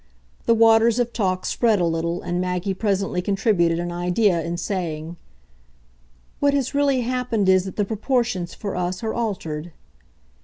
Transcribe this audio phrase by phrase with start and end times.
[0.47, 5.15] The waters of talk spread a little, and Maggie presently contributed an idea in saying:
[6.39, 9.73] "What has really happened is that the proportions, for us, are altered."